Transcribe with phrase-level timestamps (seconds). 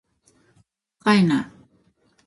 [0.27, 0.63] ほんま
[1.03, 1.51] かいな